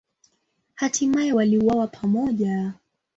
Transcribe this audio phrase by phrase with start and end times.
[0.75, 2.73] Hatimaye waliuawa pamoja.